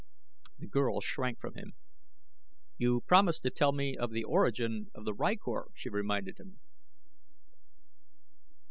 [0.57, 1.73] The girl shrank from him.
[2.79, 6.59] "You promised to tell me the origin of the rykor," she reminded him.